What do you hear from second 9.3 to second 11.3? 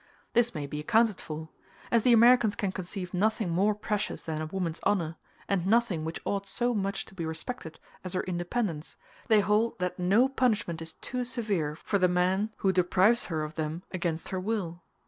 hold that no punishment is too